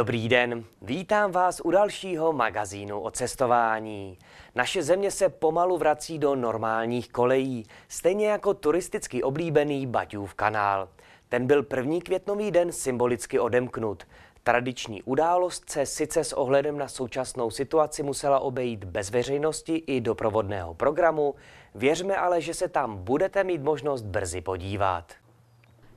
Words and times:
Dobrý 0.00 0.28
den, 0.28 0.64
vítám 0.82 1.32
vás 1.32 1.60
u 1.64 1.70
dalšího 1.70 2.32
magazínu 2.32 3.00
o 3.00 3.10
cestování. 3.10 4.18
Naše 4.54 4.82
země 4.82 5.10
se 5.10 5.28
pomalu 5.28 5.78
vrací 5.78 6.18
do 6.18 6.34
normálních 6.34 7.08
kolejí, 7.08 7.66
stejně 7.88 8.28
jako 8.28 8.54
turisticky 8.54 9.22
oblíbený 9.22 9.86
Baťův 9.86 10.34
kanál. 10.34 10.88
Ten 11.28 11.46
byl 11.46 11.62
první 11.62 12.02
květnový 12.02 12.50
den 12.50 12.72
symbolicky 12.72 13.38
odemknut. 13.38 14.06
Tradiční 14.42 15.02
událost 15.02 15.70
se 15.70 15.86
sice 15.86 16.24
s 16.24 16.32
ohledem 16.32 16.78
na 16.78 16.88
současnou 16.88 17.50
situaci 17.50 18.02
musela 18.02 18.40
obejít 18.40 18.84
bez 18.84 19.10
veřejnosti 19.10 19.76
i 19.86 20.00
doprovodného 20.00 20.74
programu, 20.74 21.34
věřme 21.74 22.16
ale, 22.16 22.40
že 22.40 22.54
se 22.54 22.68
tam 22.68 22.96
budete 22.96 23.44
mít 23.44 23.62
možnost 23.62 24.02
brzy 24.02 24.40
podívat. 24.40 25.12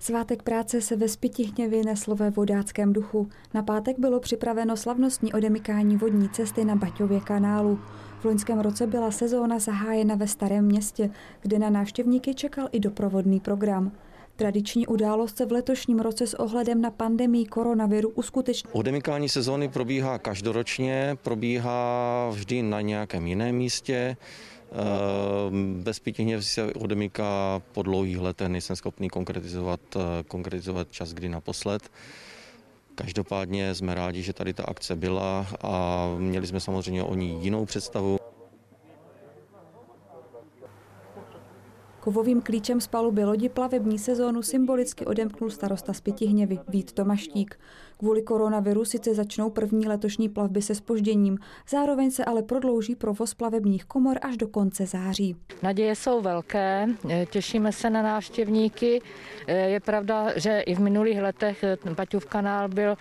Svátek 0.03 0.43
práce 0.43 0.81
se 0.81 0.95
ve 0.95 1.07
Spitihněvi 1.07 1.81
nesl 1.85 2.15
ve 2.15 2.29
vodáckém 2.29 2.93
duchu. 2.93 3.29
Na 3.53 3.63
pátek 3.63 3.99
bylo 3.99 4.19
připraveno 4.19 4.77
slavnostní 4.77 5.33
odemykání 5.33 5.97
vodní 5.97 6.29
cesty 6.29 6.65
na 6.65 6.75
Baťově 6.75 7.19
kanálu. 7.19 7.79
V 8.19 8.25
loňském 8.25 8.59
roce 8.59 8.87
byla 8.87 9.11
sezóna 9.11 9.59
zahájena 9.59 10.15
ve 10.15 10.27
Starém 10.27 10.65
městě, 10.65 11.09
kde 11.41 11.59
na 11.59 11.69
návštěvníky 11.69 12.35
čekal 12.35 12.69
i 12.71 12.79
doprovodný 12.79 13.39
program. 13.39 13.91
Tradiční 14.35 14.87
událost 14.87 15.37
se 15.37 15.45
v 15.45 15.51
letošním 15.51 15.99
roce 15.99 16.27
s 16.27 16.33
ohledem 16.33 16.81
na 16.81 16.91
pandemii 16.91 17.45
koronaviru 17.45 18.09
uskuteční. 18.09 18.69
Odemykání 18.73 19.29
sezóny 19.29 19.67
probíhá 19.67 20.19
každoročně, 20.19 21.17
probíhá 21.21 22.29
vždy 22.31 22.63
na 22.63 22.81
nějakém 22.81 23.27
jiném 23.27 23.55
místě. 23.55 24.17
Bez 25.81 25.99
pěti 25.99 26.41
se 26.41 26.73
odemyká 26.73 27.61
po 27.71 27.83
dlouhých 27.83 28.17
letech, 28.19 28.47
nejsem 28.47 28.75
schopný 28.75 29.09
konkretizovat, 29.09 29.79
konkretizovat 30.27 30.91
čas, 30.91 31.13
kdy 31.13 31.29
naposled. 31.29 31.91
Každopádně 32.95 33.75
jsme 33.75 33.95
rádi, 33.95 34.21
že 34.21 34.33
tady 34.33 34.53
ta 34.53 34.63
akce 34.63 34.95
byla 34.95 35.47
a 35.61 36.07
měli 36.17 36.47
jsme 36.47 36.59
samozřejmě 36.59 37.03
o 37.03 37.15
ní 37.15 37.43
jinou 37.43 37.65
představu. 37.65 38.19
Kovovým 42.03 42.41
klíčem 42.41 42.81
z 42.81 42.87
paluby 42.87 43.25
lodi 43.25 43.49
plavební 43.49 43.99
sezónu 43.99 44.41
symbolicky 44.41 45.05
odemknul 45.05 45.49
starosta 45.49 45.93
z 45.93 46.01
Pětihněvy 46.01 46.59
Vít 46.67 46.91
Tomaštík. 46.91 47.59
Kvůli 47.97 48.21
koronaviru 48.21 48.85
sice 48.85 49.13
začnou 49.13 49.49
první 49.49 49.87
letošní 49.87 50.29
plavby 50.29 50.61
se 50.61 50.75
spožděním, 50.75 51.37
zároveň 51.69 52.11
se 52.11 52.25
ale 52.25 52.43
prodlouží 52.43 52.95
provoz 52.95 53.33
plavebních 53.33 53.85
komor 53.85 54.17
až 54.21 54.37
do 54.37 54.47
konce 54.47 54.85
září. 54.85 55.35
Naděje 55.61 55.95
jsou 55.95 56.21
velké, 56.21 56.87
těšíme 57.29 57.71
se 57.71 57.89
na 57.89 58.01
návštěvníky. 58.01 59.01
Je 59.47 59.79
pravda, 59.79 60.39
že 60.39 60.59
i 60.59 60.75
v 60.75 60.79
minulých 60.79 61.21
letech 61.21 61.63
Baťův 61.95 62.25
kanál 62.25 62.69
byl 62.69 62.97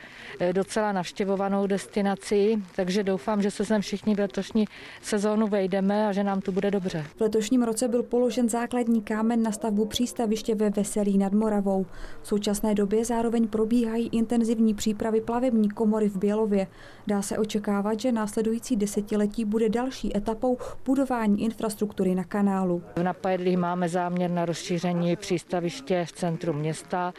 docela 0.53 0.93
navštěvovanou 0.93 1.67
destinací, 1.67 2.65
takže 2.77 3.03
doufám, 3.03 3.43
že 3.43 3.51
se 3.51 3.65
sem 3.65 3.81
všichni 3.81 4.15
v 4.15 4.19
letošní 4.19 4.65
sezónu 5.03 5.47
vejdeme 5.47 6.09
a 6.09 6.13
že 6.13 6.25
nám 6.25 6.41
tu 6.41 6.53
bude 6.53 6.71
dobře. 6.71 7.07
V 7.17 7.21
letošním 7.21 7.63
roce 7.63 7.89
byl 7.89 8.03
položen 8.03 8.49
základní 8.49 8.92
kámen 9.01 9.43
na 9.43 9.53
stavbu 9.53 9.85
přístaviště 9.85 10.55
ve 10.55 10.71
Veselí 10.71 11.19
nad 11.19 11.33
Moravou. 11.33 11.87
V 12.23 12.29
současné 12.29 12.75
době 12.75 13.05
zároveň 13.05 13.49
probíhají 13.49 14.09
intenzivní 14.13 14.75
přípravy 14.75 15.21
plavební 15.21 15.69
komory 15.69 16.09
v 16.09 16.17
Bělově. 16.17 16.67
Dá 17.07 17.23
se 17.23 17.39
očekávat, 17.39 18.01
že 18.01 18.13
následující 18.13 18.77
desetiletí 18.77 19.45
bude 19.45 19.69
další 19.69 20.17
etapou 20.17 20.59
budování 20.85 21.45
infrastruktury 21.45 22.15
na 22.15 22.25
kanálu. 22.25 22.83
V 22.97 23.03
Napajedlích 23.03 23.59
máme 23.59 23.89
záměr 23.89 24.31
na 24.31 24.45
rozšíření 24.45 25.17
přístaviště 25.17 26.05
v 26.05 26.13
centru 26.13 26.53
města. 26.53 27.15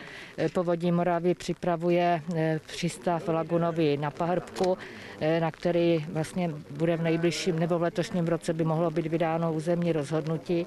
Povodí 0.54 0.92
Moravy 0.92 1.34
připravuje 1.34 2.22
eh, 2.36 2.60
přístav 2.68 3.28
Lagunovi 3.28 3.98
na 3.98 4.12
Pahrbku, 4.12 4.78
eh, 5.20 5.40
na 5.40 5.52
který 5.52 6.06
vlastně 6.10 6.52
bude 6.78 6.98
v 6.98 7.02
nejbližším 7.02 7.60
nebo 7.60 7.80
v 7.80 7.82
letošním 7.82 8.28
roce 8.28 8.54
by 8.54 8.64
mohlo 8.64 8.92
být 8.92 9.08
vydáno 9.08 9.54
územní 9.54 9.92
rozhodnutí 9.92 10.66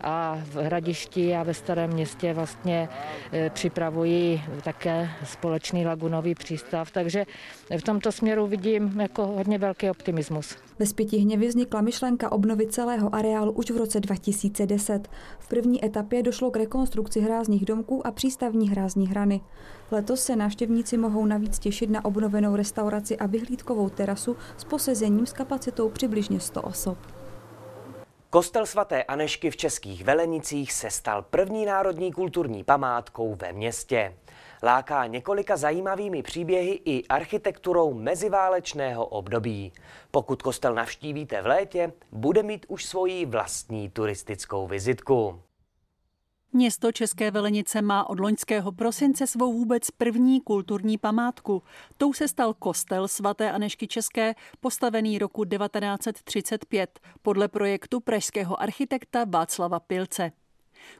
a 0.00 0.38
v 0.44 0.56
Hradišti 0.56 1.36
a 1.36 1.42
ve 1.42 1.54
Starém 1.54 1.90
městě 1.90 2.32
vlastně 2.32 2.88
e, 3.32 3.50
připravují 3.50 4.42
také 4.64 5.10
společný 5.24 5.86
lagunový 5.86 6.34
přístav, 6.34 6.90
takže 6.90 7.26
v 7.78 7.82
tomto 7.82 8.12
směru 8.12 8.46
vidím 8.46 9.00
jako 9.00 9.26
hodně 9.26 9.58
velký 9.58 9.90
optimismus. 9.90 10.56
Ve 10.78 10.86
Spitihně 10.86 11.36
vznikla 11.36 11.80
myšlenka 11.80 12.32
obnovy 12.32 12.66
celého 12.66 13.14
areálu 13.14 13.52
už 13.52 13.70
v 13.70 13.76
roce 13.76 14.00
2010. 14.00 15.08
V 15.38 15.48
první 15.48 15.84
etapě 15.84 16.22
došlo 16.22 16.50
k 16.50 16.56
rekonstrukci 16.56 17.20
hrázních 17.20 17.64
domků 17.64 18.06
a 18.06 18.10
přístavní 18.10 18.70
hrázní 18.70 19.08
hrany. 19.08 19.40
Letos 19.90 20.22
se 20.22 20.36
návštěvníci 20.36 20.96
mohou 20.96 21.26
navíc 21.26 21.58
těšit 21.58 21.90
na 21.90 22.04
obnovenou 22.04 22.56
restauraci 22.56 23.16
a 23.16 23.26
vyhlídkovou 23.26 23.88
terasu 23.88 24.36
s 24.56 24.64
posezením 24.64 25.26
s 25.26 25.32
kapacitou 25.32 25.88
přibližně 25.88 26.40
100 26.40 26.62
osob. 26.62 27.15
Kostel 28.36 28.66
svaté 28.66 29.02
Anešky 29.02 29.50
v 29.50 29.56
Českých 29.56 30.04
Velenicích 30.04 30.72
se 30.72 30.90
stal 30.90 31.22
první 31.22 31.64
národní 31.64 32.12
kulturní 32.12 32.64
památkou 32.64 33.34
ve 33.34 33.52
městě. 33.52 34.16
Láká 34.62 35.06
několika 35.06 35.56
zajímavými 35.56 36.22
příběhy 36.22 36.80
i 36.84 37.06
architekturou 37.06 37.94
meziválečného 37.94 39.06
období. 39.06 39.72
Pokud 40.10 40.42
kostel 40.42 40.74
navštívíte 40.74 41.42
v 41.42 41.46
létě, 41.46 41.92
bude 42.12 42.42
mít 42.42 42.66
už 42.68 42.84
svoji 42.84 43.26
vlastní 43.26 43.90
turistickou 43.90 44.66
vizitku. 44.66 45.40
Město 46.56 46.92
České 46.92 47.30
Velenice 47.30 47.82
má 47.82 48.10
od 48.10 48.20
loňského 48.20 48.72
prosince 48.72 49.26
svou 49.26 49.52
vůbec 49.52 49.90
první 49.90 50.40
kulturní 50.40 50.98
památku. 50.98 51.62
Tou 51.96 52.12
se 52.12 52.28
stal 52.28 52.54
kostel 52.54 53.08
svaté 53.08 53.52
Anešky 53.52 53.86
České, 53.86 54.34
postavený 54.60 55.18
roku 55.18 55.44
1935 55.44 57.00
podle 57.22 57.48
projektu 57.48 58.00
pražského 58.00 58.62
architekta 58.62 59.24
Václava 59.24 59.80
Pilce. 59.80 60.32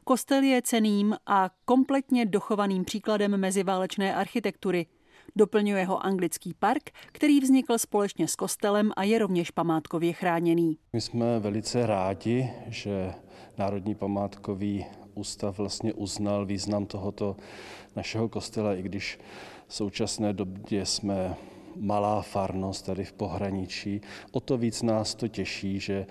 Kostel 0.03 0.43
je 0.43 0.61
ceným 0.61 1.15
a 1.25 1.49
kompletně 1.65 2.25
dochovaným 2.25 2.85
příkladem 2.85 3.37
meziválečné 3.37 4.15
architektury. 4.15 4.85
Doplňuje 5.35 5.85
ho 5.85 6.05
anglický 6.05 6.53
park, 6.53 6.89
který 7.07 7.39
vznikl 7.39 7.77
společně 7.77 8.27
s 8.27 8.35
kostelem 8.35 8.91
a 8.95 9.03
je 9.03 9.19
rovněž 9.19 9.51
památkově 9.51 10.13
chráněný. 10.13 10.77
My 10.93 11.01
jsme 11.01 11.39
velice 11.39 11.85
rádi, 11.85 12.49
že 12.67 13.13
Národní 13.57 13.95
památkový 13.95 14.85
ústav 15.17 15.57
vlastně 15.57 15.93
uznal 15.93 16.45
význam 16.45 16.85
tohoto 16.85 17.35
našeho 17.95 18.29
kostela, 18.29 18.75
i 18.75 18.81
když 18.81 19.19
v 19.67 19.73
současné 19.73 20.33
době 20.33 20.85
jsme 20.85 21.35
malá 21.75 22.21
farnost 22.21 22.85
tady 22.85 23.05
v 23.05 23.13
pohraničí. 23.13 24.01
O 24.31 24.39
to 24.39 24.57
víc 24.57 24.81
nás 24.81 25.15
to 25.15 25.27
těší, 25.27 25.79
že 25.79 26.05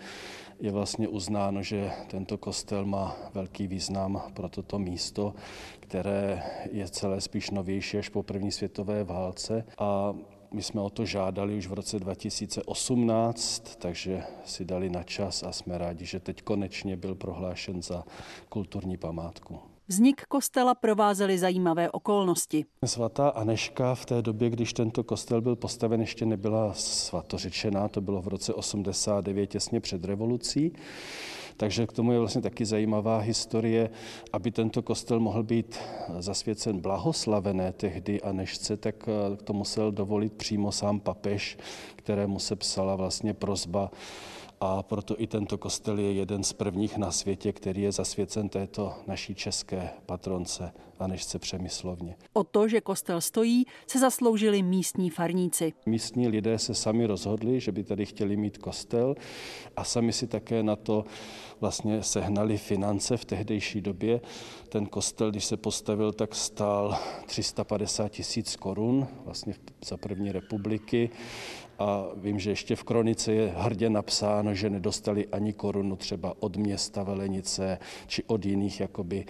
je 0.61 0.73
vlastně 0.73 1.09
uznáno, 1.09 1.63
že 1.63 1.91
tento 2.07 2.39
kostel 2.39 2.87
má 2.87 3.17
velký 3.35 3.67
význam 3.67 4.23
pro 4.35 4.49
toto 4.49 4.79
místo, 4.79 5.35
které 5.81 6.43
je 6.73 6.89
celé 6.89 7.21
spíš 7.21 7.51
novější 7.51 7.99
až 7.99 8.09
po 8.09 8.23
první 8.23 8.53
světové 8.53 9.05
válce. 9.05 9.65
A 9.79 10.15
my 10.53 10.63
jsme 10.63 10.81
o 10.81 10.91
to 10.91 11.07
žádali 11.07 11.59
už 11.59 11.67
v 11.67 11.73
roce 11.73 11.99
2018, 11.99 13.77
takže 13.77 14.23
si 14.45 14.65
dali 14.65 14.91
na 14.91 15.03
čas 15.03 15.43
a 15.43 15.53
jsme 15.53 15.79
rádi, 15.79 16.05
že 16.05 16.21
teď 16.21 16.43
konečně 16.43 16.97
byl 16.97 17.15
prohlášen 17.15 17.83
za 17.83 18.05
kulturní 18.49 18.97
památku. 18.97 19.76
Vznik 19.89 20.23
kostela 20.29 20.75
provázely 20.75 21.39
zajímavé 21.39 21.91
okolnosti. 21.91 22.65
Svatá 22.85 23.29
Aneška 23.29 23.95
v 23.95 24.07
té 24.07 24.23
době, 24.23 24.51
když 24.51 24.73
tento 24.73 25.05
kostel 25.05 25.41
byl 25.41 25.57
postaven, 25.57 26.01
ještě 26.01 26.27
nebyla 26.27 26.73
svatořečená, 26.75 27.89
to 27.89 28.01
bylo 28.01 28.23
v 28.23 28.29
roce 28.29 28.55
89, 28.55 29.47
těsně 29.47 29.81
před 29.81 30.05
revolucí. 30.05 30.73
Takže 31.57 31.87
k 31.87 31.93
tomu 31.93 32.13
je 32.13 32.19
vlastně 32.19 32.43
taky 32.43 32.65
zajímavá 32.65 33.19
historie, 33.19 33.91
aby 34.33 34.51
tento 34.51 34.83
kostel 34.83 35.21
mohl 35.21 35.43
být 35.43 35.79
zasvěcen 36.19 36.81
blahoslavené 36.81 37.73
tehdy 37.73 38.23
a 38.23 38.33
nešce, 38.33 38.77
tak 38.77 39.09
eh, 39.09 39.37
to 39.37 39.53
musel 39.53 39.93
dovolit 39.93 40.33
přímo 40.33 40.73
sám 40.73 41.01
papež, 41.01 41.59
kterému 41.97 42.39
se 42.39 42.57
psala 42.57 42.97
vlastně 42.97 43.35
prozba 43.35 43.91
a 44.61 44.83
proto 44.83 45.21
i 45.21 45.27
tento 45.27 45.59
kostel 45.59 45.99
je 45.99 46.13
jeden 46.13 46.45
z 46.45 46.53
prvních 46.53 46.97
na 46.97 47.11
světě, 47.11 47.53
který 47.53 47.83
je 47.83 47.93
zasvěcen 47.93 48.49
této 48.49 48.95
naší 49.07 49.35
české 49.35 49.91
patronce 50.07 50.73
Anešce 50.99 51.39
Přemyslovně. 51.39 52.17
O 52.33 52.45
to, 52.45 52.69
že 52.69 52.81
kostel 52.81 53.21
stojí, 53.21 53.65
se 53.87 53.99
zasloužili 53.99 54.63
místní 54.63 55.11
farníci. 55.11 55.73
Místní 55.87 56.29
lidé 56.29 56.59
se 56.59 56.75
sami 56.75 57.07
rozhodli, 57.07 57.61
že 57.61 57.73
by 57.73 57.85
tady 57.85 58.07
chtěli 58.07 58.37
mít 58.37 58.59
kostel 58.59 59.15
a 59.77 59.85
sami 59.85 60.13
si 60.13 60.27
také 60.27 60.63
na 60.63 60.77
to 60.77 61.05
vlastně 61.61 62.03
sehnali 62.03 62.59
finance 62.59 63.17
v 63.17 63.25
tehdejší 63.25 63.81
době. 63.81 64.21
Ten 64.69 64.87
kostel, 64.87 65.31
když 65.31 65.45
se 65.45 65.57
postavil, 65.57 66.13
tak 66.13 66.35
stál 66.35 66.99
350 67.27 68.09
tisíc 68.09 68.57
korun 68.57 69.09
vlastně 69.25 69.55
za 69.85 69.97
první 69.97 70.33
republiky 70.33 71.11
a 71.79 72.07
vím, 72.17 72.39
že 72.39 72.51
ještě 72.51 72.77
v 72.77 72.85
kronice 72.85 73.33
je 73.33 73.55
hrdě 73.57 73.91
napsáno, 73.91 74.55
že 74.55 74.71
nedostali 74.71 75.29
ani 75.29 75.53
korunu 75.53 75.97
třeba 75.97 76.35
od 76.41 76.57
města 76.57 77.03
Velenice 77.03 77.79
či 78.07 78.25
od 78.25 78.45
jiných 78.45 78.81
jakoby 78.81 79.25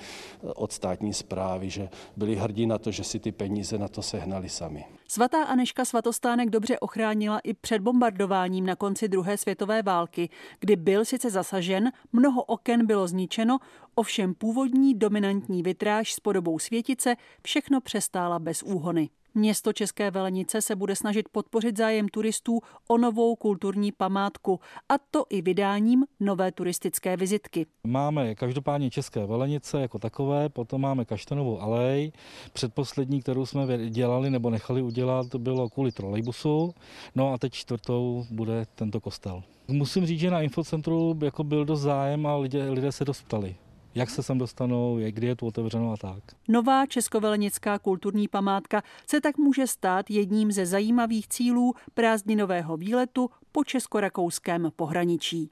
od 0.55 0.73
státní 0.73 1.15
zprávy, 1.15 1.71
že 1.71 1.89
byli 2.17 2.37
hrdí 2.37 2.67
na 2.67 2.79
to, 2.79 2.91
že 2.91 3.05
si 3.05 3.19
ty 3.19 3.33
peníze 3.33 3.79
na 3.79 3.89
to 3.89 4.03
sehnali 4.03 4.49
sami. 4.49 4.85
Svatá 5.09 5.43
Aneška 5.43 5.85
svatostánek 5.85 6.51
dobře 6.51 6.79
ochránila 6.79 7.39
i 7.39 7.55
před 7.55 7.83
bombardováním 7.83 8.67
na 8.67 8.77
konci 8.77 9.09
druhé 9.09 9.39
světové 9.39 9.83
války, 9.83 10.29
kdy 10.61 10.77
byl 10.77 11.05
sice 11.05 11.31
zasažen, 11.31 11.93
mnoho 12.13 12.43
oken 12.43 12.87
bylo 12.87 13.09
zničeno, 13.09 13.59
ovšem 13.95 14.35
původní 14.35 14.95
dominantní 14.95 15.63
vitráž 15.63 16.13
s 16.13 16.21
podobou 16.21 16.59
světice 16.59 17.17
všechno 17.43 17.81
přestála 17.81 18.39
bez 18.39 18.63
úhony. 18.63 19.09
Město 19.39 19.73
České 19.73 20.11
Velenice 20.11 20.63
se 20.63 20.77
bude 20.77 20.97
snažit 20.97 21.29
podpořit 21.29 21.77
zájem 21.77 22.09
turistů 22.09 22.61
o 22.89 22.99
novou 22.99 23.37
kulturní 23.37 23.93
památku, 23.93 24.61
a 24.89 24.95
to 25.11 25.25
i 25.31 25.43
vydáním 25.43 26.05
nové 26.21 26.53
turistické 26.53 27.17
vizitky. 27.17 27.67
Máme 27.87 28.35
každopádně 28.35 28.91
České 28.91 29.27
Velenice 29.27 29.81
jako 29.81 29.99
takové, 29.99 30.49
potom 30.49 30.81
máme 30.81 31.05
Kaštanovou 31.05 31.61
alej. 31.61 32.13
Předposlední, 32.53 33.23
kterou 33.23 33.47
jsme 33.47 33.91
dělali 33.91 34.31
nebo 34.31 34.51
nechali 34.51 34.83
udělat, 34.83 35.35
bylo 35.35 35.69
kvůli 35.69 35.93
trolejbusu. 35.93 36.75
No 37.15 37.33
a 37.33 37.39
teď 37.39 37.53
čtvrtou 37.53 38.27
bude 38.31 38.67
tento 38.75 39.01
kostel. 39.01 39.43
Musím 39.69 40.07
říct, 40.07 40.21
že 40.21 40.31
na 40.31 40.43
infocentru 40.43 41.19
jako 41.23 41.45
byl 41.45 41.65
dost 41.65 41.81
zájem 41.81 42.27
a 42.27 42.37
lidé, 42.37 42.71
lidé 42.71 42.93
se 42.93 43.05
dost 43.05 43.23
ptali 43.23 43.57
jak 43.97 44.11
se 44.11 44.23
sem 44.23 44.39
dostanou, 44.39 44.99
jak, 44.99 45.15
kdy 45.15 45.27
je 45.27 45.37
tu 45.37 45.47
otevřeno 45.47 45.93
a 45.93 45.97
tak. 45.97 46.23
Nová 46.49 46.87
českovelnická 46.87 47.79
kulturní 47.79 48.29
památka 48.29 48.83
se 49.07 49.21
tak 49.21 49.39
může 49.39 49.67
stát 49.67 50.11
jedním 50.11 50.53
ze 50.53 50.67
zajímavých 50.67 51.29
cílů 51.29 51.75
prázdninového 51.95 52.77
výletu 52.77 53.31
po 53.53 53.65
česko-rakouském 53.65 54.73
pohraničí. 54.77 55.51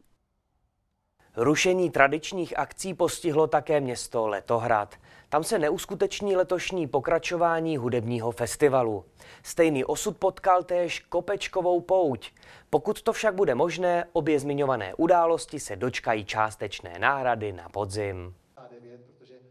Rušení 1.36 1.90
tradičních 1.90 2.58
akcí 2.58 2.94
postihlo 2.94 3.46
také 3.46 3.80
město 3.80 4.26
Letohrad. 4.26 4.94
Tam 5.28 5.44
se 5.44 5.58
neuskuteční 5.58 6.36
letošní 6.36 6.86
pokračování 6.86 7.76
hudebního 7.76 8.32
festivalu. 8.32 9.04
Stejný 9.42 9.84
osud 9.84 10.16
potkal 10.16 10.62
též 10.62 11.00
Kopečkovou 11.00 11.80
pouť. 11.80 12.30
Pokud 12.70 13.02
to 13.02 13.12
však 13.12 13.34
bude 13.34 13.54
možné, 13.54 14.04
obě 14.12 14.40
zmiňované 14.40 14.94
události 14.94 15.60
se 15.60 15.76
dočkají 15.76 16.24
částečné 16.24 16.98
náhrady 16.98 17.52
na 17.52 17.68
podzim. 17.68 18.34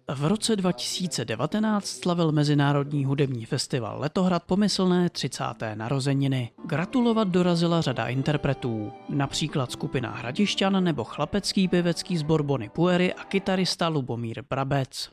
V 0.08 0.26
roce 0.26 0.56
2019 0.56 1.86
slavil 1.86 2.32
Mezinárodní 2.32 3.06
hudební 3.06 3.46
festival 3.46 4.00
Letohrad 4.00 4.44
pomyslné 4.44 5.10
30. 5.10 5.44
narozeniny. 5.76 6.52
Gratulovat 6.66 7.28
dorazila 7.28 7.82
řada 7.82 8.08
interpretů, 8.08 8.92
například 9.10 9.72
skupina 9.72 10.12
Hradišťan 10.12 10.84
nebo 10.84 11.04
chlapecký 11.04 11.68
pěvecký 11.68 12.18
sbor 12.18 12.44
Bony 12.44 12.70
Puery 12.70 13.14
a 13.14 13.24
kytarista 13.24 13.88
Lubomír 13.88 14.44
Brabec. 14.50 15.10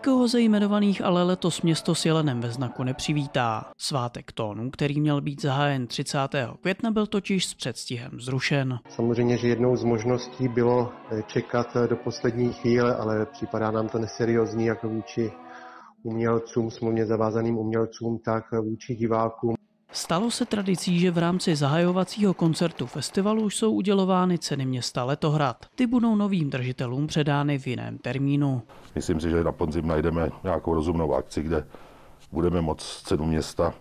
Nikoho 0.00 0.28
ze 0.28 0.40
jmenovaných 0.40 1.04
ale 1.04 1.22
letos 1.22 1.62
město 1.62 1.94
s 1.94 2.06
jelenem 2.06 2.40
ve 2.40 2.50
znaku 2.50 2.84
nepřivítá. 2.84 3.72
Svátek 3.78 4.32
tónů, 4.32 4.70
který 4.70 5.00
měl 5.00 5.20
být 5.20 5.42
zahájen 5.42 5.86
30. 5.86 6.18
května, 6.60 6.90
byl 6.90 7.06
totiž 7.06 7.46
s 7.46 7.54
předstihem 7.54 8.20
zrušen. 8.20 8.78
Samozřejmě, 8.88 9.36
že 9.36 9.48
jednou 9.48 9.76
z 9.76 9.84
možností 9.84 10.48
bylo 10.48 10.92
eh, 11.10 11.22
čekat 11.26 11.76
eh, 11.76 11.88
do 11.88 11.96
poslední 11.96 12.52
chvíle, 12.52 12.96
ale 12.96 13.26
připadá 13.26 13.70
nám 13.70 13.88
to 13.88 13.98
neseriózní 13.98 14.66
jako 14.66 14.88
vůči 14.88 15.32
umělcům, 16.02 16.70
smluvně 16.70 17.06
zavázaným 17.06 17.58
umělcům, 17.58 18.18
tak 18.24 18.44
vůči 18.52 18.94
divákům. 18.94 19.54
Stalo 19.92 20.30
se 20.30 20.46
tradicí, 20.46 20.98
že 20.98 21.10
v 21.10 21.18
rámci 21.18 21.56
zahajovacího 21.56 22.34
koncertu 22.34 22.86
festivalu 22.86 23.50
jsou 23.50 23.72
udělovány 23.72 24.38
ceny 24.38 24.66
města 24.66 25.04
Letohrad. 25.04 25.66
Ty 25.74 25.86
budou 25.86 26.16
novým 26.16 26.50
držitelům 26.50 27.06
předány 27.06 27.58
v 27.58 27.66
jiném 27.66 27.98
termínu. 27.98 28.62
Myslím 28.94 29.20
si, 29.20 29.30
že 29.30 29.44
na 29.44 29.52
podzim 29.52 29.86
najdeme 29.86 30.30
nějakou 30.42 30.74
rozumnou 30.74 31.14
akci, 31.14 31.42
kde 31.42 31.66
budeme 32.32 32.60
moct 32.60 33.02
cenu 33.06 33.26
města 33.26 33.74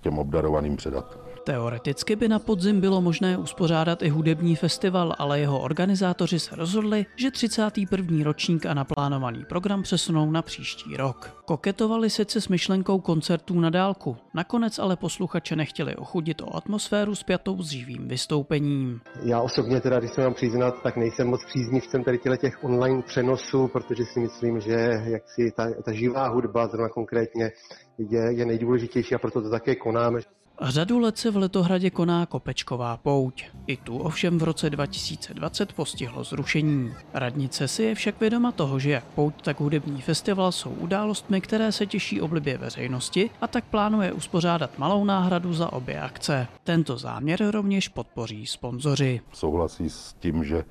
těm 0.00 0.18
obdarovaným 0.18 0.76
předat. 0.76 1.23
Teoreticky 1.44 2.16
by 2.16 2.28
na 2.28 2.38
podzim 2.38 2.80
bylo 2.80 3.00
možné 3.00 3.38
uspořádat 3.38 4.02
i 4.02 4.08
hudební 4.08 4.56
festival, 4.56 5.14
ale 5.18 5.40
jeho 5.40 5.60
organizátoři 5.60 6.38
se 6.38 6.56
rozhodli, 6.56 7.06
že 7.16 7.30
31. 7.30 8.24
ročník 8.24 8.66
a 8.66 8.74
naplánovaný 8.74 9.44
program 9.44 9.82
přesunou 9.82 10.30
na 10.30 10.42
příští 10.42 10.96
rok. 10.96 11.42
Koketovali 11.44 12.10
sice 12.10 12.40
s 12.40 12.48
myšlenkou 12.48 13.00
koncertů 13.00 13.60
na 13.60 13.70
dálku, 13.70 14.16
nakonec 14.34 14.78
ale 14.78 14.96
posluchače 14.96 15.56
nechtěli 15.56 15.96
ochudit 15.96 16.42
o 16.42 16.56
atmosféru 16.56 17.14
spjatou 17.14 17.62
s 17.62 17.68
živým 17.68 18.08
vystoupením. 18.08 19.00
Já 19.22 19.40
osobně 19.40 19.80
teda, 19.80 19.98
když 19.98 20.10
se 20.10 20.20
mám 20.20 20.34
přiznat, 20.34 20.82
tak 20.82 20.96
nejsem 20.96 21.28
moc 21.28 21.44
příznivcem 21.44 22.04
tady 22.04 22.18
těch 22.40 22.64
online 22.64 23.02
přenosů, 23.02 23.68
protože 23.68 24.04
si 24.04 24.20
myslím, 24.20 24.60
že 24.60 24.76
jak 25.04 25.22
si 25.28 25.52
ta, 25.56 25.66
ta 25.84 25.92
živá 25.92 26.28
hudba, 26.28 26.66
zrovna 26.66 26.88
konkrétně, 26.88 27.52
je, 27.98 28.32
je 28.32 28.46
nejdůležitější 28.46 29.14
a 29.14 29.18
proto 29.18 29.42
to 29.42 29.50
také 29.50 29.74
konáme. 29.74 30.20
Řadu 30.60 30.98
let 30.98 31.18
se 31.18 31.30
v 31.30 31.36
Letohradě 31.36 31.90
koná 31.90 32.26
Kopečková 32.26 32.96
pouť. 32.96 33.44
I 33.66 33.76
tu 33.76 33.98
ovšem 33.98 34.38
v 34.38 34.42
roce 34.42 34.70
2020 34.70 35.72
postihlo 35.72 36.24
zrušení. 36.24 36.94
Radnice 37.14 37.68
si 37.68 37.82
je 37.82 37.94
však 37.94 38.20
vědoma 38.20 38.52
toho, 38.52 38.78
že 38.78 38.90
jak 38.90 39.04
pouť, 39.04 39.42
tak 39.42 39.60
hudební 39.60 40.00
festival 40.00 40.52
jsou 40.52 40.70
událostmi, 40.70 41.40
které 41.40 41.72
se 41.72 41.86
těší 41.86 42.20
oblibě 42.20 42.58
veřejnosti 42.58 43.30
a 43.40 43.46
tak 43.46 43.64
plánuje 43.64 44.12
uspořádat 44.12 44.78
malou 44.78 45.04
náhradu 45.04 45.54
za 45.54 45.72
obě 45.72 46.00
akce. 46.00 46.46
Tento 46.64 46.96
záměr 46.96 47.50
rovněž 47.50 47.88
podpoří 47.88 48.46
sponzoři. 48.46 49.20
Souhlasí 49.32 49.90
s 49.90 50.12
tím, 50.12 50.44
že 50.44 50.64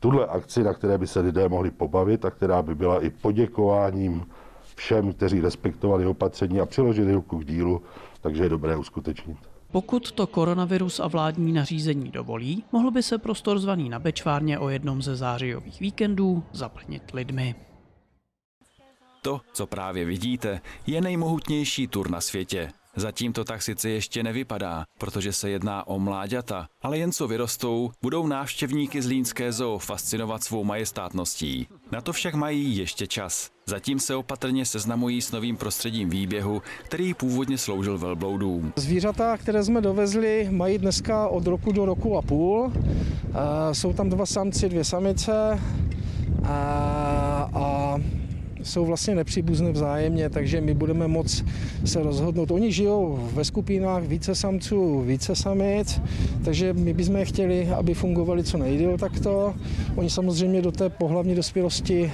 tuhle 0.00 0.26
akci, 0.26 0.62
na 0.62 0.74
které 0.74 0.98
by 0.98 1.06
se 1.06 1.20
lidé 1.20 1.48
mohli 1.48 1.70
pobavit 1.70 2.24
a 2.24 2.30
která 2.30 2.62
by 2.62 2.74
byla 2.74 3.04
i 3.04 3.10
poděkováním 3.10 4.26
všem, 4.76 5.12
kteří 5.12 5.40
respektovali 5.40 6.06
opatření 6.06 6.60
a 6.60 6.66
přiložili 6.66 7.14
ruku 7.14 7.38
k 7.38 7.44
dílu, 7.44 7.82
takže 8.22 8.42
je 8.42 8.48
dobré 8.48 8.76
uskutečnit. 8.76 9.38
Pokud 9.72 10.12
to 10.12 10.26
koronavirus 10.26 11.00
a 11.00 11.06
vládní 11.06 11.52
nařízení 11.52 12.10
dovolí, 12.10 12.64
mohl 12.72 12.90
by 12.90 13.02
se 13.02 13.18
prostor 13.18 13.58
zvaný 13.58 13.88
na 13.88 13.98
Bečvárně 13.98 14.58
o 14.58 14.68
jednom 14.68 15.02
ze 15.02 15.16
zářijových 15.16 15.80
víkendů 15.80 16.42
zaplnit 16.52 17.02
lidmi. 17.14 17.54
To, 19.22 19.40
co 19.52 19.66
právě 19.66 20.04
vidíte, 20.04 20.60
je 20.86 21.00
nejmohutnější 21.00 21.86
tur 21.86 22.10
na 22.10 22.20
světě. 22.20 22.70
Zatím 22.96 23.32
to 23.32 23.44
tak 23.44 23.62
sice 23.62 23.90
ještě 23.90 24.22
nevypadá, 24.22 24.84
protože 24.98 25.32
se 25.32 25.50
jedná 25.50 25.86
o 25.86 25.98
mláďata, 25.98 26.66
ale 26.82 26.98
jen 26.98 27.12
co 27.12 27.28
vyrostou, 27.28 27.90
budou 28.02 28.26
návštěvníky 28.26 29.02
z 29.02 29.06
Línské 29.06 29.52
zoo 29.52 29.78
fascinovat 29.78 30.44
svou 30.44 30.64
majestátností. 30.64 31.66
Na 31.92 32.00
to 32.00 32.12
však 32.12 32.34
mají 32.34 32.76
ještě 32.76 33.06
čas. 33.06 33.50
Zatím 33.66 33.98
se 33.98 34.14
opatrně 34.14 34.66
seznamují 34.66 35.22
s 35.22 35.32
novým 35.32 35.56
prostředím 35.56 36.10
výběhu, 36.10 36.62
který 36.84 37.14
původně 37.14 37.58
sloužil 37.58 37.98
velbloudům. 37.98 38.72
Zvířata, 38.76 39.36
které 39.36 39.64
jsme 39.64 39.80
dovezli, 39.80 40.48
mají 40.50 40.78
dneska 40.78 41.28
od 41.28 41.46
roku 41.46 41.72
do 41.72 41.84
roku 41.84 42.16
a 42.16 42.22
půl. 42.22 42.72
Jsou 43.72 43.92
tam 43.92 44.08
dva 44.08 44.26
samci, 44.26 44.68
dvě 44.68 44.84
samice 44.84 45.60
a, 46.44 47.50
a 47.54 47.96
jsou 48.62 48.86
vlastně 48.86 49.14
nepříbuzné 49.14 49.72
vzájemně, 49.72 50.30
takže 50.30 50.60
my 50.60 50.74
budeme 50.74 51.08
moc 51.08 51.44
se 51.84 52.02
rozhodnout. 52.02 52.50
Oni 52.50 52.72
žijou 52.72 53.28
ve 53.32 53.44
skupinách 53.44 54.02
více 54.02 54.34
samců, 54.34 55.00
více 55.00 55.36
samic, 55.36 56.00
takže 56.44 56.72
my 56.72 56.94
bychom 56.94 57.24
chtěli, 57.24 57.68
aby 57.68 57.94
fungovali 57.94 58.44
co 58.44 58.58
nejdéle 58.58 58.98
takto. 58.98 59.54
Oni 59.96 60.10
samozřejmě 60.10 60.62
do 60.62 60.72
té 60.72 60.88
pohlavní 60.90 61.34
dospělosti 61.34 62.12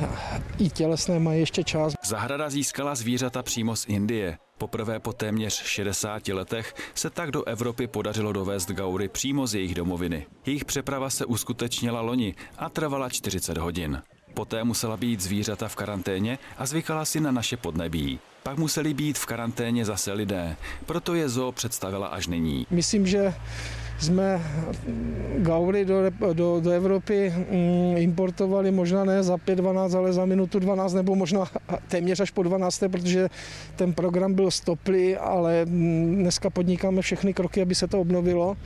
i 0.59 0.71
tělesné 0.71 1.19
mají 1.19 1.41
ještě 1.41 1.65
čas. 1.65 1.95
Zahrada 2.07 2.51
získala 2.51 2.95
zvířata 2.95 3.43
přímo 3.43 3.77
z 3.77 3.87
Indie. 3.89 4.39
Poprvé 4.59 5.01
po 5.01 5.13
téměř 5.13 5.63
60 5.63 6.29
letech 6.29 6.75
se 6.95 7.11
tak 7.11 7.31
do 7.31 7.45
Evropy 7.45 7.87
podařilo 7.87 8.33
dovést 8.33 8.71
gaury 8.71 9.09
přímo 9.09 9.47
z 9.47 9.55
jejich 9.55 9.75
domoviny. 9.75 10.27
Jejich 10.47 10.65
přeprava 10.65 11.11
se 11.11 11.25
uskutečnila 11.25 12.01
loni 12.01 12.35
a 12.59 12.69
trvala 12.69 13.09
40 13.09 13.59
hodin. 13.59 14.03
Poté 14.39 14.65
musela 14.65 14.97
být 14.97 15.21
zvířata 15.21 15.69
v 15.69 15.77
karanténě 15.77 16.39
a 16.59 16.67
zvykala 16.67 17.05
si 17.05 17.21
na 17.21 17.31
naše 17.31 17.57
podnebí. 17.57 18.19
Pak 18.43 18.59
museli 18.59 18.95
být 18.95 19.19
v 19.19 19.27
karanténě 19.27 19.85
zase 19.85 20.13
lidé, 20.13 20.57
proto 20.87 21.15
je 21.15 21.29
zoo 21.29 21.53
představila 21.53 22.07
až 22.07 22.27
nyní. 22.27 22.67
Myslím, 22.71 23.07
že 23.07 23.35
jsme 23.99 24.43
gaury 25.39 25.85
do, 25.85 25.97
do, 26.33 26.61
do 26.61 26.71
Evropy 26.71 27.35
mm, 27.37 27.97
importovali 27.97 28.71
možná 28.71 29.05
ne 29.05 29.23
za 29.23 29.37
5-12, 29.37 29.99
ale 29.99 30.13
za 30.13 30.25
minutu 30.25 30.59
12 30.59 30.93
nebo 30.93 31.15
možná 31.15 31.45
téměř 31.89 32.21
až 32.21 32.31
po 32.31 32.43
12, 32.43 32.83
protože 32.91 33.29
ten 33.77 33.93
program 33.93 34.35
byl 34.35 34.51
stoplý, 34.51 35.17
ale 35.17 35.65
mm, 35.65 36.17
dneska 36.17 36.51
podnikáme 36.51 37.03
všechny 37.03 37.35
kroky, 37.35 37.63
aby 37.63 37.75
se 37.75 37.87
to 37.87 38.01
obnovilo. 38.01 38.57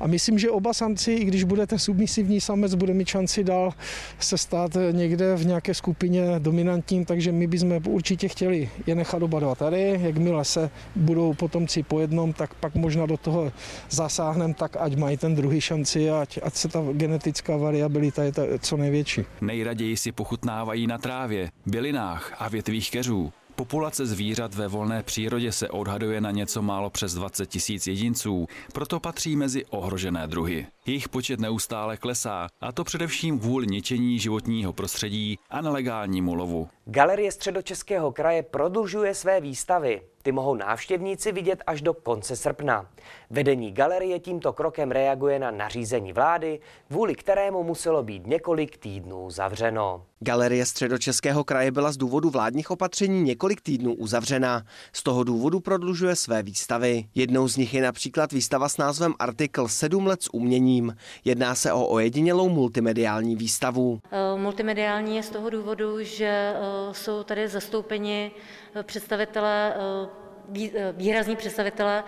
A 0.00 0.06
myslím, 0.06 0.38
že 0.38 0.50
oba 0.50 0.72
samci, 0.72 1.12
i 1.12 1.24
když 1.24 1.44
bude 1.44 1.66
ten 1.66 1.78
submisivní 1.78 2.40
samec, 2.40 2.74
bude 2.74 2.94
mít 2.94 3.08
šanci 3.08 3.44
dál 3.44 3.72
se 4.18 4.38
stát 4.38 4.76
někde 4.92 5.36
v 5.36 5.46
nějaké 5.46 5.74
skupině 5.74 6.24
dominantním, 6.38 7.04
takže 7.04 7.32
my 7.32 7.46
bychom 7.46 7.80
určitě 7.88 8.28
chtěli 8.28 8.70
je 8.86 8.94
nechat 8.94 9.22
oba 9.22 9.40
dva 9.40 9.54
tady. 9.54 10.00
Jakmile 10.02 10.44
se 10.44 10.70
budou 10.96 11.34
potomci 11.34 11.82
po 11.82 12.00
jednom, 12.00 12.32
tak 12.32 12.54
pak 12.54 12.74
možná 12.74 13.06
do 13.06 13.16
toho 13.16 13.52
zasáhneme 13.90 14.54
tak, 14.54 14.75
ať 14.78 14.96
mají 14.96 15.16
ten 15.16 15.34
druhý 15.34 15.60
šanci, 15.60 16.10
ať, 16.10 16.38
ať 16.42 16.54
se 16.54 16.68
ta 16.68 16.82
genetická 16.92 17.56
variabilita 17.56 18.22
je 18.22 18.32
ta, 18.32 18.42
co 18.60 18.76
největší. 18.76 19.24
Nejraději 19.40 19.96
si 19.96 20.12
pochutnávají 20.12 20.86
na 20.86 20.98
trávě, 20.98 21.50
bylinách 21.66 22.34
a 22.38 22.48
větvích 22.48 22.90
keřů. 22.90 23.32
Populace 23.56 24.06
zvířat 24.06 24.54
ve 24.54 24.68
volné 24.68 25.02
přírodě 25.02 25.52
se 25.52 25.68
odhaduje 25.68 26.20
na 26.20 26.30
něco 26.30 26.62
málo 26.62 26.90
přes 26.90 27.14
20 27.14 27.46
tisíc 27.46 27.86
jedinců, 27.86 28.46
proto 28.72 29.00
patří 29.00 29.36
mezi 29.36 29.64
ohrožené 29.64 30.26
druhy. 30.26 30.66
Jejich 30.86 31.08
počet 31.08 31.40
neustále 31.40 31.96
klesá, 31.96 32.48
a 32.60 32.72
to 32.72 32.84
především 32.84 33.38
kvůli 33.38 33.66
ničení 33.66 34.18
životního 34.18 34.72
prostředí 34.72 35.38
a 35.50 35.60
nelegálnímu 35.60 36.34
lovu. 36.34 36.68
Galerie 36.88 37.32
středočeského 37.32 38.12
kraje 38.12 38.42
prodlužuje 38.42 39.14
své 39.14 39.40
výstavy. 39.40 40.02
Ty 40.22 40.32
mohou 40.32 40.54
návštěvníci 40.54 41.32
vidět 41.32 41.62
až 41.66 41.82
do 41.82 41.94
konce 41.94 42.36
srpna. 42.36 42.86
Vedení 43.30 43.72
galerie 43.72 44.18
tímto 44.18 44.52
krokem 44.52 44.90
reaguje 44.90 45.38
na 45.38 45.50
nařízení 45.50 46.12
vlády, 46.12 46.60
kvůli 46.88 47.14
kterému 47.14 47.62
muselo 47.62 48.02
být 48.02 48.26
několik 48.26 48.78
týdnů 48.78 49.30
zavřeno. 49.30 50.02
Galerie 50.20 50.66
středočeského 50.66 51.44
kraje 51.44 51.70
byla 51.70 51.92
z 51.92 51.96
důvodu 51.96 52.30
vládních 52.30 52.70
opatření 52.70 53.22
několik 53.22 53.60
týdnů 53.60 53.94
uzavřena. 53.94 54.62
Z 54.92 55.02
toho 55.02 55.24
důvodu 55.24 55.60
prodlužuje 55.60 56.16
své 56.16 56.42
výstavy. 56.42 57.04
Jednou 57.14 57.48
z 57.48 57.56
nich 57.56 57.74
je 57.74 57.82
například 57.82 58.32
výstava 58.32 58.68
s 58.68 58.76
názvem 58.76 59.14
Artikl 59.18 59.68
7 59.68 60.06
let 60.06 60.22
s 60.22 60.34
uměním. 60.34 60.96
Jedná 61.24 61.54
se 61.54 61.72
o 61.72 61.86
ojedinělou 61.86 62.48
multimediální 62.48 63.36
výstavu. 63.36 63.98
Eh, 64.10 64.38
multimediální 64.38 65.16
je 65.16 65.22
z 65.22 65.30
toho 65.30 65.50
důvodu, 65.50 66.02
že 66.02 66.54
eh, 66.56 66.75
jsou 66.92 67.22
tady 67.22 67.48
zastoupeni 67.48 68.30
eh, 68.74 68.82
představitelé 68.82 69.74
výrazní 70.92 71.36
představitelé 71.36 72.04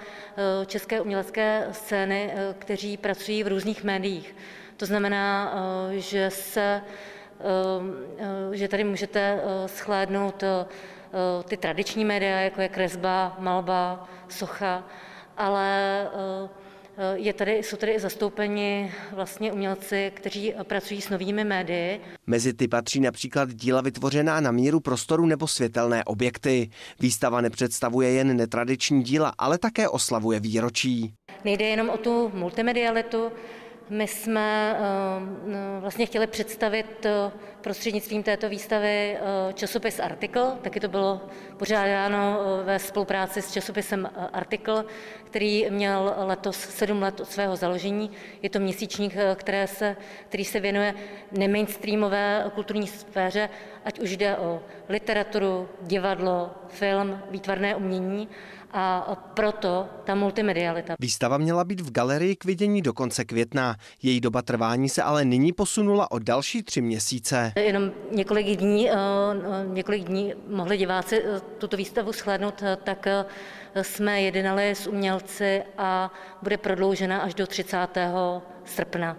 české 0.66 1.00
umělecké 1.00 1.68
scény, 1.72 2.32
kteří 2.58 2.96
pracují 2.96 3.42
v 3.42 3.48
různých 3.48 3.84
médiích. 3.84 4.37
To 4.76 4.87
znamená, 4.87 5.54
že 5.90 6.30
se 6.30 6.82
že 8.52 8.68
tady 8.68 8.84
můžete 8.84 9.40
schlédnout 9.66 10.44
ty 11.48 11.56
tradiční 11.56 12.04
média, 12.04 12.38
jako 12.38 12.60
je 12.60 12.68
kresba, 12.68 13.37
malba, 13.38 14.08
socha, 14.28 14.84
ale 15.37 15.98
Eh, 16.14 16.48
je 17.14 17.33
tady, 17.33 17.57
jsou 17.57 17.76
tady 17.76 17.93
i 17.93 18.00
zastoupeni 18.00 18.93
vlastně 19.12 19.52
umělci, 19.52 20.12
kteří 20.14 20.55
pracují 20.62 21.00
s 21.00 21.09
novými 21.11 21.45
médii. 21.45 22.00
Mezi 22.26 22.55
ty 22.55 22.69
patří 22.69 23.00
například 23.00 23.49
díla 23.55 23.81
vytvořená 23.81 24.40
na 24.40 24.50
míru 24.50 24.81
prostoru 24.81 25.26
nebo 25.26 25.47
světelné 25.47 26.05
objekty. 26.05 26.71
Výstava 27.00 27.40
nepředstavuje 27.40 28.11
jen 28.11 28.37
netradiční 28.37 29.02
díla, 29.02 29.33
ale 29.38 29.59
také 29.59 29.88
oslavuje 29.88 30.40
výročí. 30.40 31.14
Nejde 31.45 31.64
jenom 31.64 31.88
o 31.88 31.97
tu 31.97 32.31
multimedialitu, 32.35 33.31
my 33.90 34.07
jsme 34.07 34.76
eh, 34.78 35.80
vlastně 35.80 36.07
chtěli 36.07 36.26
představit 36.26 37.07
eh, 37.07 37.33
prostřednictvím 37.61 38.23
této 38.23 38.49
výstavy 38.49 39.16
eh, 39.16 39.52
časopis 39.52 40.00
Artikl, 40.00 40.52
taky 40.62 40.80
to 40.80 40.88
bylo 40.88 41.21
pořádáno 41.57 42.40
ve 42.64 42.78
spolupráci 42.78 43.42
s 43.42 43.52
časopisem 43.52 44.11
Artikl, 44.33 44.85
který 45.25 45.66
měl 45.71 46.14
letos 46.16 46.57
sedm 46.57 47.02
let 47.02 47.21
od 47.21 47.28
svého 47.28 47.57
založení. 47.57 48.11
Je 48.42 48.50
to 48.50 48.59
měsíčník, 48.59 49.14
které 49.35 49.66
se, 49.66 49.97
který 50.28 50.45
se 50.45 50.61
věnuje 50.61 50.95
nemainstreamové 51.33 52.50
kulturní 52.54 52.87
sféře, 52.87 53.49
ať 53.88 53.99
už 53.99 54.16
jde 54.16 54.37
o 54.37 54.61
literaturu, 54.88 55.68
divadlo, 55.83 56.50
film, 56.68 57.18
výtvarné 57.30 57.76
umění 57.76 58.28
a 58.73 59.16
proto 59.35 59.88
ta 60.04 60.14
multimedialita. 60.14 60.95
Výstava 61.00 61.38
měla 61.38 61.64
být 61.64 61.80
v 61.80 61.90
galerii 61.90 62.37
k 62.37 62.45
vidění 62.45 62.83
do 62.83 62.92
konce 62.92 63.25
května. 63.25 63.76
Její 64.02 64.21
doba 64.21 64.42
trvání 64.42 64.88
se 64.88 65.02
ale 65.02 65.25
nyní 65.25 65.52
posunula 65.52 66.11
o 66.11 66.18
další 66.18 66.62
tři 66.62 66.80
měsíce. 66.80 67.52
Jenom 67.57 67.90
několik 68.12 68.47
dní, 68.47 68.90
eh, 68.90 68.95
několik 69.66 70.04
dní 70.04 70.35
mohli 70.49 70.76
diváci 70.76 71.23
eh, 71.25 71.40
tuto 71.59 71.76
výstavu 71.76 72.12
shlédnout, 72.12 72.62
eh, 72.62 72.76
tak 72.85 73.09
jsme 73.83 74.23
jednali 74.23 74.71
s 74.71 74.87
umělci 74.87 75.62
a 75.78 76.12
bude 76.42 76.57
prodloužena 76.57 77.18
až 77.18 77.35
do 77.35 77.47
30. 77.47 78.42
srpna. 78.64 79.16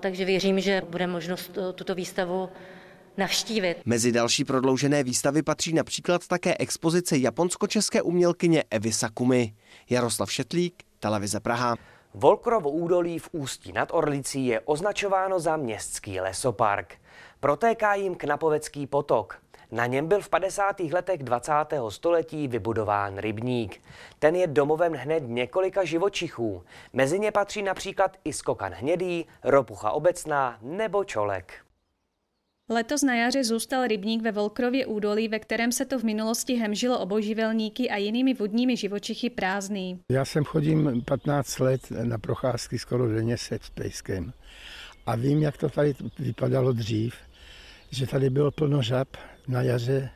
Takže 0.00 0.24
věřím, 0.24 0.60
že 0.60 0.82
bude 0.90 1.06
možnost 1.06 1.58
tuto 1.74 1.94
výstavu 1.94 2.48
navštívit. 3.18 3.76
Mezi 3.84 4.12
další 4.12 4.44
prodloužené 4.44 5.02
výstavy 5.02 5.42
patří 5.42 5.72
například 5.72 6.26
také 6.26 6.54
expozice 6.58 7.18
japonsko-české 7.18 8.02
umělkyně 8.02 8.64
Evy 8.70 8.92
Sakumi. 8.92 9.54
Jaroslav 9.90 10.32
Šetlík, 10.32 10.82
Televize 11.00 11.40
Praha. 11.40 11.76
Volkrovo 12.14 12.70
údolí 12.70 13.18
v 13.18 13.28
Ústí 13.32 13.72
nad 13.72 13.88
Orlicí 13.92 14.46
je 14.46 14.60
označováno 14.60 15.40
za 15.40 15.56
městský 15.56 16.20
lesopark. 16.20 16.94
Protéká 17.40 17.94
jim 17.94 18.14
Knapovecký 18.14 18.86
potok. 18.86 19.38
Na 19.70 19.86
něm 19.86 20.06
byl 20.06 20.20
v 20.20 20.28
50. 20.28 20.80
letech 20.80 21.22
20. 21.22 21.52
století 21.88 22.48
vybudován 22.48 23.18
rybník. 23.18 23.80
Ten 24.18 24.36
je 24.36 24.46
domovem 24.46 24.92
hned 24.92 25.22
několika 25.26 25.84
živočichů. 25.84 26.62
Mezi 26.92 27.18
ně 27.18 27.32
patří 27.32 27.62
například 27.62 28.16
i 28.24 28.32
skokan 28.32 28.72
hnědý, 28.72 29.26
ropucha 29.44 29.90
obecná 29.90 30.58
nebo 30.62 31.04
čolek. 31.04 31.65
Letos 32.68 33.02
na 33.02 33.14
jaře 33.14 33.44
zůstal 33.44 33.86
rybník 33.86 34.22
ve 34.22 34.32
Volkrově 34.32 34.86
údolí, 34.86 35.28
ve 35.28 35.38
kterém 35.38 35.72
se 35.72 35.84
to 35.84 35.98
v 35.98 36.02
minulosti 36.02 36.54
hemžilo 36.54 36.98
oboživelníky 36.98 37.90
a 37.90 37.96
jinými 37.96 38.34
vodními 38.34 38.76
živočichy 38.76 39.30
prázdný. 39.30 40.00
Já 40.10 40.24
jsem 40.24 40.44
chodím 40.44 41.02
15 41.04 41.58
let 41.58 41.80
na 41.90 42.18
procházky 42.18 42.78
skoro 42.78 43.08
denně 43.08 43.36
se 43.36 43.58
pejskem 43.74 44.32
a 45.06 45.16
vím, 45.16 45.42
jak 45.42 45.56
to 45.56 45.68
tady 45.68 45.94
vypadalo 46.18 46.72
dřív, 46.72 47.14
že 47.90 48.06
tady 48.06 48.30
bylo 48.30 48.50
plno 48.50 48.82
žab 48.82 49.08
na 49.48 49.62
jaře 49.62 50.10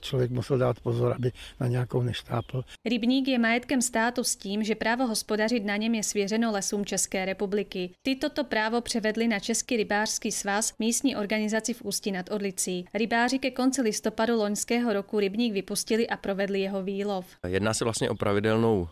člověk 0.00 0.30
musel 0.30 0.58
dát 0.58 0.80
pozor, 0.80 1.12
aby 1.16 1.32
na 1.60 1.66
nějakou 1.66 2.02
neštápl. 2.02 2.64
Rybník 2.84 3.28
je 3.28 3.38
majetkem 3.38 3.82
státu 3.82 4.24
s 4.24 4.36
tím, 4.36 4.64
že 4.64 4.74
právo 4.74 5.06
hospodařit 5.06 5.64
na 5.64 5.76
něm 5.76 5.94
je 5.94 6.02
svěřeno 6.02 6.52
lesům 6.52 6.84
České 6.84 7.24
republiky. 7.24 7.90
Ty 8.02 8.16
toto 8.16 8.44
právo 8.44 8.80
převedli 8.80 9.28
na 9.28 9.38
Český 9.38 9.76
rybářský 9.76 10.32
svaz, 10.32 10.72
místní 10.78 11.16
organizaci 11.16 11.74
v 11.74 11.82
Ústí 11.82 12.12
nad 12.12 12.30
Orlicí. 12.30 12.84
Rybáři 12.94 13.38
ke 13.38 13.50
konci 13.50 13.82
listopadu 13.82 14.36
loňského 14.36 14.92
roku 14.92 15.20
rybník 15.20 15.52
vypustili 15.52 16.08
a 16.08 16.16
provedli 16.16 16.60
jeho 16.60 16.82
výlov. 16.82 17.26
Jedná 17.46 17.74
se 17.74 17.84
vlastně 17.84 18.10
o 18.10 18.14
pravidelnou 18.14 18.88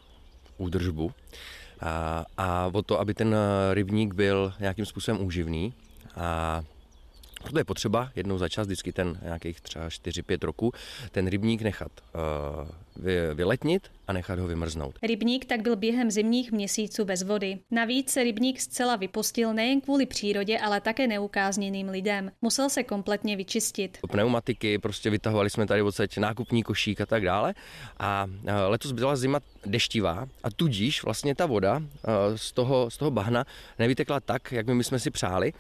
údržbu 0.59 1.13
a, 1.81 2.25
a 2.37 2.71
o 2.73 2.83
to, 2.83 3.01
aby 3.01 3.15
ten 3.15 3.37
rybník 3.73 4.15
byl 4.15 4.53
nějakým 4.61 4.87
způsobem 4.87 5.27
úživný. 5.27 5.75
A 6.17 6.63
proto 7.43 7.59
je 7.59 7.65
potřeba 7.65 8.11
jednou 8.17 8.39
za 8.39 8.49
čas, 8.49 8.67
vždycky 8.67 8.93
ten 8.93 9.19
nějakých 9.23 9.61
třeba 9.61 9.89
4-5 9.89 10.39
roků, 10.47 10.73
ten 11.11 11.27
rybník 11.27 11.63
nechat 11.63 11.93
uh, 12.15 12.69
vyletnit 13.35 13.91
a 14.09 14.13
nechat 14.13 14.39
ho 14.39 14.47
vymrznout. 14.47 14.99
Rybník 15.03 15.45
tak 15.45 15.63
byl 15.63 15.77
během 15.77 16.11
zimních 16.11 16.53
měsíců 16.53 17.05
bez 17.05 17.23
vody. 17.23 17.59
Navíc 17.71 18.11
se 18.11 18.25
rybník 18.25 18.61
zcela 18.61 18.97
vypustil 18.97 19.55
nejen 19.55 19.81
kvůli 19.81 20.07
přírodě, 20.07 20.59
ale 20.59 20.81
také 20.81 21.07
neukázněným 21.07 21.89
lidem. 21.89 22.31
Musel 22.43 22.71
se 22.71 22.83
kompletně 22.83 23.37
vyčistit. 23.37 23.99
Pneumatiky, 24.11 24.79
prostě 24.79 25.11
vytahovali 25.11 25.51
jsme 25.51 25.67
tady 25.67 25.83
odsaď 25.83 26.19
nákupní 26.19 26.63
košík 26.63 27.01
a 27.01 27.07
tak 27.07 27.25
dále. 27.25 27.55
A 27.99 28.27
eh, 28.47 28.55
letos 28.55 28.93
byla 28.93 29.17
zima 29.17 29.41
deštivá 29.67 30.27
a 30.43 30.51
tudíž 30.51 31.03
vlastně 31.05 31.35
ta 31.35 31.47
voda 31.47 31.83
eh, 31.83 32.39
z 32.39 32.53
toho, 32.53 32.91
z 32.91 32.97
toho 32.97 33.11
bahna 33.11 33.45
nevytekla 33.79 34.21
tak, 34.21 34.53
jak 34.53 34.67
my 34.67 34.85
jsme 34.85 34.99
si 34.99 35.11
přáli, 35.11 35.53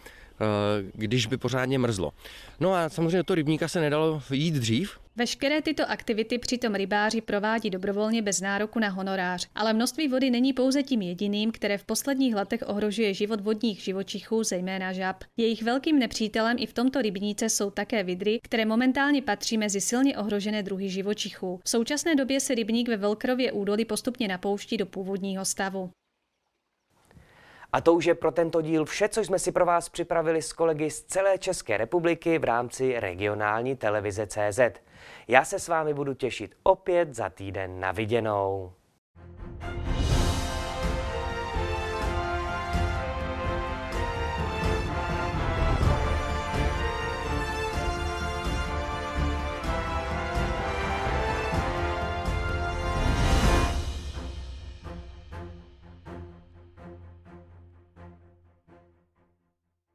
když 0.94 1.26
by 1.26 1.36
pořádně 1.36 1.78
mrzlo. 1.78 2.12
No 2.60 2.74
a 2.74 2.88
samozřejmě 2.88 3.24
to 3.24 3.34
rybníka 3.34 3.68
se 3.68 3.80
nedalo 3.80 4.22
jít 4.30 4.54
dřív, 4.54 4.98
Veškeré 5.16 5.62
tyto 5.62 5.90
aktivity 5.90 6.38
přitom 6.38 6.74
rybáři 6.74 7.20
provádí 7.20 7.70
dobrovolně 7.70 8.22
bez 8.22 8.40
nároku 8.40 8.78
na 8.78 8.88
honorář, 8.88 9.48
ale 9.54 9.72
množství 9.72 10.08
vody 10.08 10.30
není 10.30 10.52
pouze 10.52 10.82
tím 10.82 11.02
jediným, 11.02 11.52
které 11.52 11.78
v 11.78 11.84
posledních 11.84 12.34
letech 12.34 12.60
ohrožuje 12.66 13.14
život 13.14 13.40
vodních 13.40 13.80
živočichů, 13.80 14.42
zejména 14.44 14.92
žab. 14.92 15.24
Jejich 15.36 15.62
velkým 15.62 15.98
nepřítelem 15.98 16.56
i 16.60 16.66
v 16.66 16.72
tomto 16.72 17.02
rybníce 17.02 17.48
jsou 17.48 17.70
také 17.70 18.02
vidry, 18.04 18.40
které 18.42 18.64
momentálně 18.64 19.22
patří 19.22 19.58
mezi 19.58 19.80
silně 19.80 20.18
ohrožené 20.18 20.62
druhy 20.62 20.88
živočichů. 20.88 21.60
V 21.64 21.70
současné 21.70 22.14
době 22.14 22.40
se 22.40 22.54
rybník 22.54 22.88
ve 22.88 22.96
Velkrově 22.96 23.52
údolí 23.52 23.84
postupně 23.84 24.28
napouští 24.28 24.76
do 24.76 24.86
původního 24.86 25.44
stavu. 25.44 25.90
A 27.72 27.80
to 27.80 27.94
už 27.94 28.04
je 28.04 28.14
pro 28.14 28.30
tento 28.30 28.62
díl 28.62 28.84
vše, 28.84 29.08
co 29.08 29.20
jsme 29.20 29.38
si 29.38 29.52
pro 29.52 29.66
vás 29.66 29.88
připravili 29.88 30.42
s 30.42 30.52
kolegy 30.52 30.90
z 30.90 31.02
celé 31.02 31.38
České 31.38 31.76
republiky 31.76 32.38
v 32.38 32.44
rámci 32.44 33.00
regionální 33.00 33.76
televize 33.76 34.26
CZ. 34.26 34.60
Já 35.28 35.44
se 35.44 35.58
s 35.58 35.68
vámi 35.68 35.94
budu 35.94 36.14
těšit 36.14 36.54
opět 36.62 37.14
za 37.14 37.28
týden 37.28 37.80
na 37.80 37.92
viděnou. 37.92 38.72